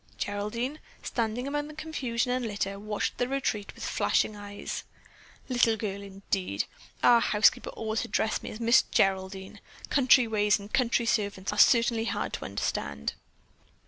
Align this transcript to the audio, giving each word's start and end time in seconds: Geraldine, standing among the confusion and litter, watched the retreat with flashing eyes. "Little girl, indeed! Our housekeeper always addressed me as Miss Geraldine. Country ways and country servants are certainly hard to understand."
Geraldine, 0.17 0.79
standing 1.03 1.47
among 1.47 1.67
the 1.67 1.75
confusion 1.75 2.31
and 2.31 2.43
litter, 2.43 2.79
watched 2.79 3.19
the 3.19 3.27
retreat 3.27 3.75
with 3.75 3.83
flashing 3.83 4.35
eyes. 4.35 4.83
"Little 5.47 5.77
girl, 5.77 6.01
indeed! 6.01 6.63
Our 7.03 7.19
housekeeper 7.19 7.69
always 7.69 8.03
addressed 8.03 8.41
me 8.41 8.49
as 8.49 8.59
Miss 8.59 8.81
Geraldine. 8.81 9.59
Country 9.91 10.25
ways 10.27 10.57
and 10.57 10.73
country 10.73 11.05
servants 11.05 11.53
are 11.53 11.59
certainly 11.59 12.05
hard 12.05 12.33
to 12.33 12.45
understand." 12.45 13.13